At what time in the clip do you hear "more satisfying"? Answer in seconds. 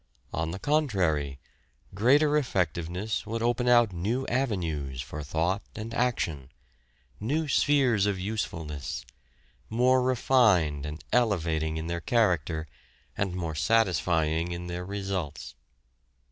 13.35-14.51